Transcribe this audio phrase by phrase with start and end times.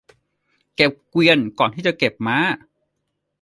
[0.75, 2.37] เก็บเกวียนก่อนที่จะเก็บม้า